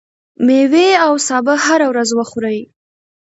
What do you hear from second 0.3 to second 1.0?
ميوې